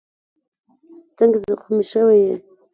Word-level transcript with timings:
څنګه 1.17 1.37
زخمي 1.47 1.83
شوی 1.91 2.19
یې؟ 2.25 2.35